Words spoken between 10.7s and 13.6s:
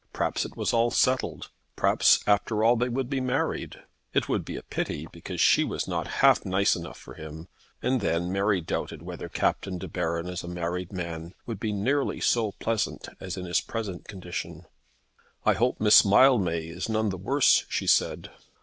man would be nearly so pleasant as in